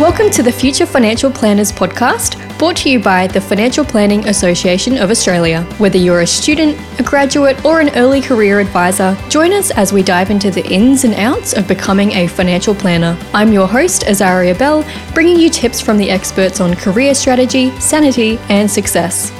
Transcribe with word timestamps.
Welcome 0.00 0.30
to 0.30 0.42
the 0.42 0.50
Future 0.50 0.86
Financial 0.86 1.30
Planners 1.30 1.70
podcast, 1.70 2.58
brought 2.58 2.78
to 2.78 2.88
you 2.88 2.98
by 2.98 3.26
the 3.26 3.38
Financial 3.38 3.84
Planning 3.84 4.28
Association 4.28 4.96
of 4.96 5.10
Australia. 5.10 5.62
Whether 5.76 5.98
you're 5.98 6.22
a 6.22 6.26
student, 6.26 6.80
a 6.98 7.02
graduate, 7.02 7.62
or 7.66 7.80
an 7.80 7.90
early 7.94 8.22
career 8.22 8.60
advisor, 8.60 9.14
join 9.28 9.52
us 9.52 9.70
as 9.70 9.92
we 9.92 10.02
dive 10.02 10.30
into 10.30 10.50
the 10.50 10.66
ins 10.66 11.04
and 11.04 11.12
outs 11.16 11.52
of 11.52 11.68
becoming 11.68 12.12
a 12.12 12.28
financial 12.28 12.74
planner. 12.74 13.14
I'm 13.34 13.52
your 13.52 13.68
host, 13.68 14.04
Azaria 14.04 14.58
Bell, 14.58 14.86
bringing 15.12 15.38
you 15.38 15.50
tips 15.50 15.82
from 15.82 15.98
the 15.98 16.08
experts 16.08 16.62
on 16.62 16.76
career 16.76 17.14
strategy, 17.14 17.70
sanity, 17.78 18.38
and 18.48 18.70
success. 18.70 19.30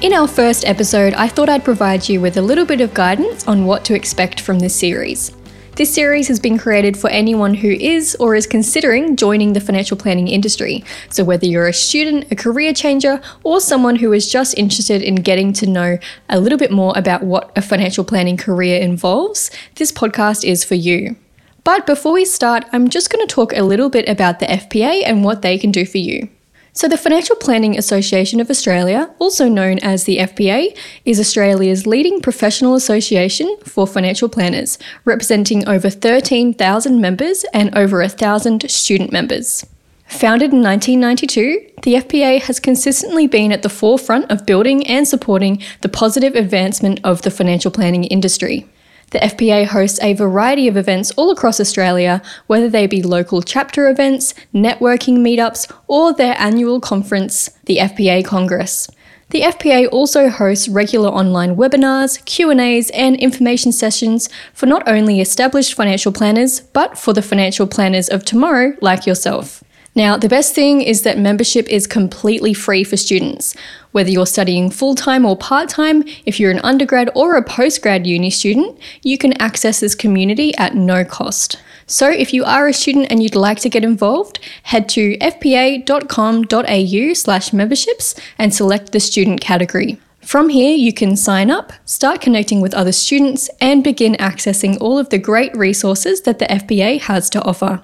In 0.00 0.14
our 0.14 0.26
first 0.26 0.64
episode, 0.64 1.12
I 1.12 1.28
thought 1.28 1.50
I'd 1.50 1.64
provide 1.64 2.08
you 2.08 2.22
with 2.22 2.38
a 2.38 2.42
little 2.42 2.64
bit 2.64 2.80
of 2.80 2.94
guidance 2.94 3.46
on 3.46 3.66
what 3.66 3.84
to 3.84 3.94
expect 3.94 4.40
from 4.40 4.58
this 4.58 4.74
series. 4.74 5.32
This 5.74 5.94
series 5.94 6.28
has 6.28 6.38
been 6.38 6.58
created 6.58 6.98
for 6.98 7.08
anyone 7.08 7.54
who 7.54 7.70
is 7.70 8.14
or 8.20 8.34
is 8.34 8.46
considering 8.46 9.16
joining 9.16 9.54
the 9.54 9.60
financial 9.60 9.96
planning 9.96 10.28
industry. 10.28 10.84
So, 11.08 11.24
whether 11.24 11.46
you're 11.46 11.66
a 11.66 11.72
student, 11.72 12.30
a 12.30 12.36
career 12.36 12.74
changer, 12.74 13.22
or 13.42 13.58
someone 13.58 13.96
who 13.96 14.12
is 14.12 14.30
just 14.30 14.58
interested 14.58 15.00
in 15.00 15.14
getting 15.14 15.54
to 15.54 15.66
know 15.66 15.96
a 16.28 16.38
little 16.38 16.58
bit 16.58 16.72
more 16.72 16.92
about 16.94 17.22
what 17.22 17.50
a 17.56 17.62
financial 17.62 18.04
planning 18.04 18.36
career 18.36 18.82
involves, 18.82 19.50
this 19.76 19.90
podcast 19.90 20.44
is 20.44 20.62
for 20.62 20.74
you. 20.74 21.16
But 21.64 21.86
before 21.86 22.12
we 22.12 22.26
start, 22.26 22.66
I'm 22.72 22.90
just 22.90 23.08
going 23.08 23.26
to 23.26 23.34
talk 23.34 23.54
a 23.54 23.62
little 23.62 23.88
bit 23.88 24.06
about 24.10 24.40
the 24.40 24.46
FPA 24.46 25.04
and 25.06 25.24
what 25.24 25.40
they 25.40 25.56
can 25.56 25.72
do 25.72 25.86
for 25.86 25.98
you. 25.98 26.28
So, 26.74 26.88
the 26.88 26.96
Financial 26.96 27.36
Planning 27.36 27.76
Association 27.76 28.40
of 28.40 28.48
Australia, 28.48 29.10
also 29.18 29.46
known 29.46 29.78
as 29.80 30.04
the 30.04 30.16
FPA, 30.16 30.74
is 31.04 31.20
Australia's 31.20 31.86
leading 31.86 32.22
professional 32.22 32.74
association 32.74 33.58
for 33.62 33.86
financial 33.86 34.26
planners, 34.30 34.78
representing 35.04 35.68
over 35.68 35.90
13,000 35.90 36.98
members 36.98 37.44
and 37.52 37.76
over 37.76 37.98
1,000 37.98 38.70
student 38.70 39.12
members. 39.12 39.66
Founded 40.06 40.52
in 40.54 40.62
1992, 40.62 41.72
the 41.82 41.94
FPA 41.94 42.40
has 42.40 42.58
consistently 42.58 43.26
been 43.26 43.52
at 43.52 43.60
the 43.60 43.68
forefront 43.68 44.30
of 44.30 44.46
building 44.46 44.86
and 44.86 45.06
supporting 45.06 45.62
the 45.82 45.90
positive 45.90 46.34
advancement 46.34 47.00
of 47.04 47.20
the 47.20 47.30
financial 47.30 47.70
planning 47.70 48.04
industry. 48.04 48.66
The 49.12 49.18
FPA 49.18 49.66
hosts 49.66 50.00
a 50.02 50.14
variety 50.14 50.68
of 50.68 50.78
events 50.78 51.10
all 51.12 51.30
across 51.30 51.60
Australia, 51.60 52.22
whether 52.46 52.70
they 52.70 52.86
be 52.86 53.02
local 53.02 53.42
chapter 53.42 53.90
events, 53.90 54.32
networking 54.54 55.18
meetups, 55.18 55.70
or 55.86 56.14
their 56.14 56.34
annual 56.38 56.80
conference, 56.80 57.50
the 57.66 57.76
FPA 57.76 58.24
Congress. 58.24 58.88
The 59.28 59.42
FPA 59.42 59.86
also 59.92 60.30
hosts 60.30 60.66
regular 60.66 61.10
online 61.10 61.56
webinars, 61.56 62.24
Q&As, 62.24 62.88
and 62.90 63.16
information 63.16 63.70
sessions 63.70 64.30
for 64.54 64.64
not 64.64 64.82
only 64.88 65.20
established 65.20 65.74
financial 65.74 66.12
planners, 66.12 66.60
but 66.60 66.96
for 66.96 67.12
the 67.12 67.20
financial 67.20 67.66
planners 67.66 68.08
of 68.08 68.24
tomorrow 68.24 68.72
like 68.80 69.06
yourself. 69.06 69.62
Now, 69.94 70.16
the 70.16 70.28
best 70.28 70.54
thing 70.54 70.80
is 70.80 71.02
that 71.02 71.18
membership 71.18 71.68
is 71.68 71.86
completely 71.86 72.54
free 72.54 72.82
for 72.82 72.96
students. 72.96 73.54
Whether 73.90 74.08
you're 74.08 74.26
studying 74.26 74.70
full 74.70 74.94
time 74.94 75.26
or 75.26 75.36
part 75.36 75.68
time, 75.68 76.02
if 76.24 76.40
you're 76.40 76.50
an 76.50 76.60
undergrad 76.64 77.10
or 77.14 77.36
a 77.36 77.44
postgrad 77.44 78.06
uni 78.06 78.30
student, 78.30 78.78
you 79.02 79.18
can 79.18 79.34
access 79.34 79.80
this 79.80 79.94
community 79.94 80.56
at 80.56 80.74
no 80.74 81.04
cost. 81.04 81.58
So, 81.86 82.08
if 82.08 82.32
you 82.32 82.42
are 82.44 82.68
a 82.68 82.72
student 82.72 83.08
and 83.10 83.22
you'd 83.22 83.34
like 83.34 83.60
to 83.60 83.68
get 83.68 83.84
involved, 83.84 84.38
head 84.62 84.88
to 84.90 85.18
fpa.com.au 85.18 87.12
slash 87.12 87.52
memberships 87.52 88.14
and 88.38 88.54
select 88.54 88.92
the 88.92 89.00
student 89.00 89.42
category. 89.42 89.98
From 90.22 90.48
here, 90.48 90.74
you 90.74 90.94
can 90.94 91.16
sign 91.16 91.50
up, 91.50 91.72
start 91.84 92.20
connecting 92.22 92.62
with 92.62 92.72
other 92.72 92.92
students, 92.92 93.50
and 93.60 93.84
begin 93.84 94.14
accessing 94.14 94.80
all 94.80 94.98
of 94.98 95.10
the 95.10 95.18
great 95.18 95.54
resources 95.54 96.22
that 96.22 96.38
the 96.38 96.46
FPA 96.46 97.00
has 97.00 97.28
to 97.30 97.42
offer. 97.42 97.82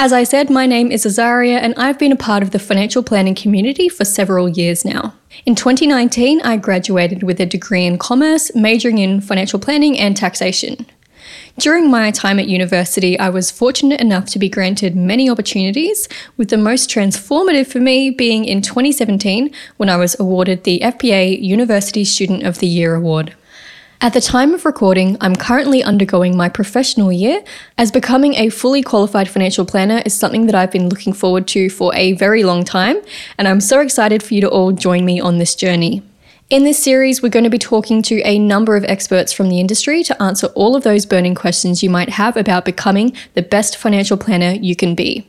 As 0.00 0.12
I 0.12 0.22
said, 0.22 0.48
my 0.48 0.64
name 0.64 0.92
is 0.92 1.04
Azaria 1.04 1.58
and 1.58 1.74
I've 1.76 1.98
been 1.98 2.12
a 2.12 2.16
part 2.16 2.44
of 2.44 2.52
the 2.52 2.60
financial 2.60 3.02
planning 3.02 3.34
community 3.34 3.88
for 3.88 4.04
several 4.04 4.48
years 4.48 4.84
now. 4.84 5.14
In 5.44 5.56
2019, 5.56 6.40
I 6.42 6.56
graduated 6.56 7.24
with 7.24 7.40
a 7.40 7.46
degree 7.46 7.84
in 7.84 7.98
commerce, 7.98 8.54
majoring 8.54 8.98
in 8.98 9.20
financial 9.20 9.58
planning 9.58 9.98
and 9.98 10.16
taxation. 10.16 10.86
During 11.58 11.90
my 11.90 12.12
time 12.12 12.38
at 12.38 12.46
university, 12.46 13.18
I 13.18 13.28
was 13.30 13.50
fortunate 13.50 14.00
enough 14.00 14.26
to 14.26 14.38
be 14.38 14.48
granted 14.48 14.94
many 14.94 15.28
opportunities, 15.28 16.08
with 16.36 16.50
the 16.50 16.56
most 16.56 16.88
transformative 16.88 17.66
for 17.66 17.80
me 17.80 18.08
being 18.08 18.44
in 18.44 18.62
2017 18.62 19.52
when 19.78 19.88
I 19.88 19.96
was 19.96 20.18
awarded 20.20 20.62
the 20.62 20.78
FPA 20.78 21.42
University 21.42 22.04
Student 22.04 22.44
of 22.44 22.60
the 22.60 22.68
Year 22.68 22.94
award. 22.94 23.34
At 24.00 24.12
the 24.12 24.20
time 24.20 24.54
of 24.54 24.64
recording, 24.64 25.16
I'm 25.20 25.34
currently 25.34 25.82
undergoing 25.82 26.36
my 26.36 26.48
professional 26.48 27.10
year, 27.10 27.42
as 27.76 27.90
becoming 27.90 28.36
a 28.36 28.48
fully 28.48 28.80
qualified 28.80 29.28
financial 29.28 29.64
planner 29.64 30.02
is 30.06 30.14
something 30.14 30.46
that 30.46 30.54
I've 30.54 30.70
been 30.70 30.88
looking 30.88 31.12
forward 31.12 31.48
to 31.48 31.68
for 31.68 31.92
a 31.96 32.12
very 32.12 32.44
long 32.44 32.62
time, 32.62 32.98
and 33.38 33.48
I'm 33.48 33.60
so 33.60 33.80
excited 33.80 34.22
for 34.22 34.34
you 34.34 34.40
to 34.42 34.48
all 34.48 34.70
join 34.70 35.04
me 35.04 35.18
on 35.18 35.38
this 35.38 35.56
journey. 35.56 36.04
In 36.48 36.62
this 36.62 36.80
series, 36.80 37.22
we're 37.22 37.28
going 37.28 37.42
to 37.42 37.50
be 37.50 37.58
talking 37.58 38.00
to 38.02 38.22
a 38.22 38.38
number 38.38 38.76
of 38.76 38.84
experts 38.84 39.32
from 39.32 39.48
the 39.48 39.58
industry 39.58 40.04
to 40.04 40.22
answer 40.22 40.46
all 40.54 40.76
of 40.76 40.84
those 40.84 41.04
burning 41.04 41.34
questions 41.34 41.82
you 41.82 41.90
might 41.90 42.10
have 42.10 42.36
about 42.36 42.64
becoming 42.64 43.16
the 43.34 43.42
best 43.42 43.76
financial 43.76 44.16
planner 44.16 44.52
you 44.60 44.76
can 44.76 44.94
be. 44.94 45.26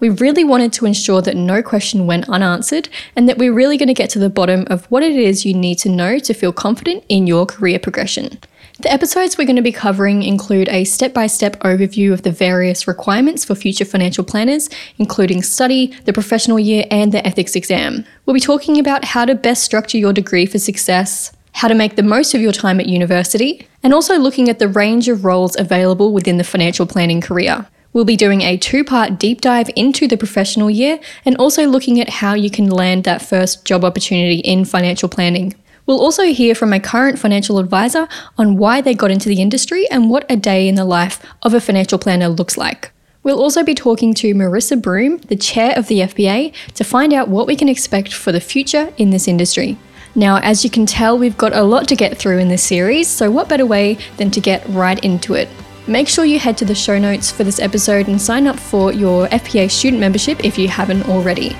We 0.00 0.08
really 0.08 0.44
wanted 0.44 0.72
to 0.74 0.86
ensure 0.86 1.22
that 1.22 1.36
no 1.36 1.62
question 1.62 2.06
went 2.06 2.28
unanswered 2.28 2.88
and 3.14 3.28
that 3.28 3.38
we're 3.38 3.52
really 3.52 3.76
going 3.76 3.88
to 3.88 3.94
get 3.94 4.10
to 4.10 4.18
the 4.18 4.30
bottom 4.30 4.66
of 4.68 4.84
what 4.86 5.02
it 5.02 5.16
is 5.16 5.44
you 5.44 5.54
need 5.54 5.78
to 5.78 5.88
know 5.88 6.18
to 6.18 6.34
feel 6.34 6.52
confident 6.52 7.04
in 7.08 7.26
your 7.26 7.46
career 7.46 7.78
progression. 7.78 8.38
The 8.78 8.92
episodes 8.92 9.38
we're 9.38 9.46
going 9.46 9.56
to 9.56 9.62
be 9.62 9.72
covering 9.72 10.22
include 10.22 10.68
a 10.68 10.84
step 10.84 11.14
by 11.14 11.28
step 11.28 11.58
overview 11.60 12.12
of 12.12 12.22
the 12.22 12.30
various 12.30 12.86
requirements 12.86 13.42
for 13.42 13.54
future 13.54 13.86
financial 13.86 14.22
planners, 14.22 14.68
including 14.98 15.42
study, 15.42 15.96
the 16.04 16.12
professional 16.12 16.58
year, 16.58 16.84
and 16.90 17.10
the 17.10 17.26
ethics 17.26 17.56
exam. 17.56 18.04
We'll 18.26 18.34
be 18.34 18.40
talking 18.40 18.78
about 18.78 19.06
how 19.06 19.24
to 19.24 19.34
best 19.34 19.64
structure 19.64 19.96
your 19.96 20.12
degree 20.12 20.44
for 20.44 20.58
success, 20.58 21.32
how 21.52 21.68
to 21.68 21.74
make 21.74 21.96
the 21.96 22.02
most 22.02 22.34
of 22.34 22.42
your 22.42 22.52
time 22.52 22.78
at 22.78 22.86
university, 22.86 23.66
and 23.82 23.94
also 23.94 24.18
looking 24.18 24.50
at 24.50 24.58
the 24.58 24.68
range 24.68 25.08
of 25.08 25.24
roles 25.24 25.58
available 25.58 26.12
within 26.12 26.36
the 26.36 26.44
financial 26.44 26.84
planning 26.84 27.22
career. 27.22 27.66
We'll 27.96 28.04
be 28.04 28.14
doing 28.14 28.42
a 28.42 28.58
two 28.58 28.84
part 28.84 29.18
deep 29.18 29.40
dive 29.40 29.70
into 29.74 30.06
the 30.06 30.18
professional 30.18 30.68
year 30.68 31.00
and 31.24 31.34
also 31.38 31.66
looking 31.66 31.98
at 31.98 32.10
how 32.10 32.34
you 32.34 32.50
can 32.50 32.68
land 32.68 33.04
that 33.04 33.22
first 33.22 33.64
job 33.64 33.86
opportunity 33.86 34.40
in 34.40 34.66
financial 34.66 35.08
planning. 35.08 35.54
We'll 35.86 36.02
also 36.02 36.24
hear 36.24 36.54
from 36.54 36.74
a 36.74 36.78
current 36.78 37.18
financial 37.18 37.58
advisor 37.58 38.06
on 38.36 38.58
why 38.58 38.82
they 38.82 38.92
got 38.92 39.10
into 39.10 39.30
the 39.30 39.40
industry 39.40 39.88
and 39.90 40.10
what 40.10 40.30
a 40.30 40.36
day 40.36 40.68
in 40.68 40.74
the 40.74 40.84
life 40.84 41.24
of 41.40 41.54
a 41.54 41.60
financial 41.60 41.98
planner 41.98 42.28
looks 42.28 42.58
like. 42.58 42.92
We'll 43.22 43.40
also 43.40 43.64
be 43.64 43.74
talking 43.74 44.12
to 44.16 44.34
Marisa 44.34 44.78
Broome, 44.78 45.16
the 45.28 45.34
chair 45.34 45.72
of 45.74 45.86
the 45.86 46.00
FPA, 46.00 46.52
to 46.74 46.84
find 46.84 47.14
out 47.14 47.28
what 47.28 47.46
we 47.46 47.56
can 47.56 47.70
expect 47.70 48.12
for 48.12 48.30
the 48.30 48.40
future 48.40 48.92
in 48.98 49.08
this 49.08 49.26
industry. 49.26 49.78
Now, 50.14 50.36
as 50.40 50.64
you 50.64 50.68
can 50.68 50.84
tell, 50.84 51.16
we've 51.16 51.38
got 51.38 51.54
a 51.54 51.62
lot 51.62 51.88
to 51.88 51.96
get 51.96 52.18
through 52.18 52.40
in 52.40 52.48
this 52.48 52.62
series, 52.62 53.08
so 53.08 53.30
what 53.30 53.48
better 53.48 53.64
way 53.64 53.96
than 54.18 54.30
to 54.32 54.40
get 54.42 54.68
right 54.68 55.02
into 55.02 55.32
it? 55.32 55.48
Make 55.88 56.08
sure 56.08 56.24
you 56.24 56.40
head 56.40 56.58
to 56.58 56.64
the 56.64 56.74
show 56.74 56.98
notes 56.98 57.30
for 57.30 57.44
this 57.44 57.60
episode 57.60 58.08
and 58.08 58.20
sign 58.20 58.48
up 58.48 58.58
for 58.58 58.92
your 58.92 59.28
FPA 59.28 59.70
student 59.70 60.00
membership 60.00 60.44
if 60.44 60.58
you 60.58 60.66
haven't 60.66 61.08
already. 61.08 61.50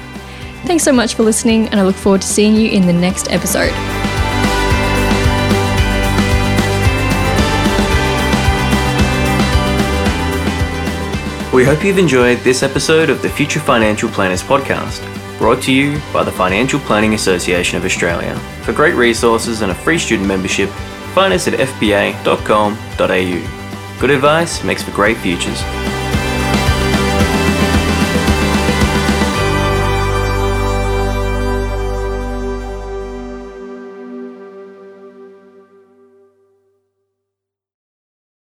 Thanks 0.65 0.83
so 0.83 0.93
much 0.93 1.15
for 1.15 1.23
listening, 1.23 1.69
and 1.69 1.79
I 1.79 1.85
look 1.85 1.95
forward 1.95 2.23
to 2.23 2.27
seeing 2.27 2.57
you 2.57 2.69
in 2.71 2.87
the 2.87 2.93
next 2.93 3.31
episode. 3.31 3.71
We 11.55 11.65
hope 11.65 11.85
you've 11.85 11.99
enjoyed 11.99 12.39
this 12.39 12.65
episode 12.65 13.11
of 13.11 13.23
the 13.23 13.29
Future 13.29 13.61
Financial 13.61 14.09
Planners 14.09 14.43
podcast, 14.43 15.01
brought 15.39 15.63
to 15.63 15.73
you 15.73 16.01
by 16.13 16.25
the 16.25 16.33
Financial 16.33 16.81
Planning 16.81 17.15
Association 17.15 17.79
of 17.79 17.85
Australia. 17.85 18.37
For 18.65 18.73
great 18.73 18.95
resources 18.95 19.63
and 19.63 19.71
a 19.71 19.75
free 19.75 19.99
student 19.99 20.27
membership, 20.27 20.69
find 21.15 21.33
us 21.33 21.47
at 21.47 21.55
fpa.com.au. 21.55 22.77
Good 23.99 24.11
advice 24.11 24.63
makes 24.63 24.83
for 24.83 24.91
great 24.91 25.17
futures. 25.17 25.63